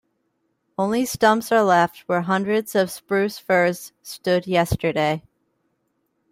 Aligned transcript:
Only 0.79 1.05
stumps 1.05 1.51
are 1.51 1.61
left 1.61 1.99
where 2.07 2.23
hundreds 2.23 2.73
of 2.73 2.89
spruce 2.89 3.37
firs 3.37 3.91
stood 4.01 4.47
yesterday. 4.47 5.21